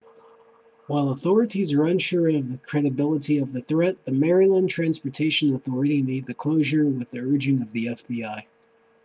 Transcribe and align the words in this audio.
while 0.87 1.09
authorities 1.11 1.73
are 1.73 1.85
unsure 1.85 2.27
of 2.29 2.49
the 2.51 2.57
credibility 2.57 3.37
of 3.37 3.53
the 3.53 3.61
threat 3.61 4.03
the 4.03 4.11
maryland 4.11 4.67
transportaion 4.67 5.53
authority 5.53 6.01
made 6.01 6.25
the 6.25 6.33
closure 6.33 6.87
with 6.87 7.11
the 7.11 7.19
urging 7.19 7.61
of 7.61 7.71
the 7.71 7.85
fbi 7.85 8.41